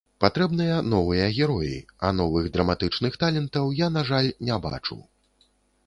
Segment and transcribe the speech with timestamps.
[0.23, 1.75] Патрэбныя новыя героі,
[2.07, 5.03] а новых драматычных талентаў я, на жаль, не бачу.